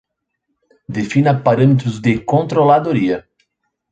Define 0.95 1.33
parâmetros 1.47 2.01
de 2.01 2.13
controladoria 2.31 3.17